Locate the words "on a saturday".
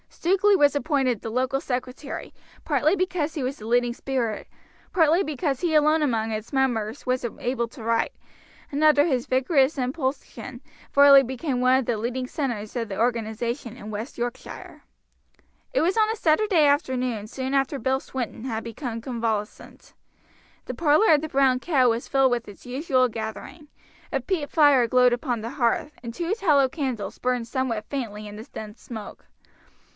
15.97-16.71